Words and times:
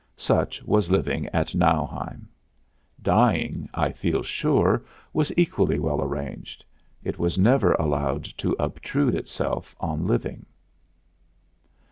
Such 0.17 0.63
was 0.63 0.89
living 0.89 1.27
at 1.27 1.53
Nauheim. 1.53 2.27
Dying, 3.03 3.69
I 3.71 3.91
feel 3.91 4.23
sure, 4.23 4.83
was 5.13 5.31
equally 5.37 5.77
well 5.77 6.01
arranged; 6.01 6.65
it 7.03 7.19
was 7.19 7.37
never 7.37 7.73
allowed 7.73 8.23
to 8.39 8.55
obtrude 8.57 9.13
itself 9.13 9.75
on 9.79 10.07
living. 10.07 10.47